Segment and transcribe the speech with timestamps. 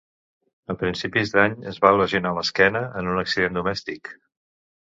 [0.73, 4.15] A principis d'any es va lesionar l'esquena en un accident domèstic.